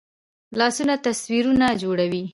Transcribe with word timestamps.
لاسونه 0.59 0.95
تصویرونه 1.05 1.67
جوړوي 1.81 2.23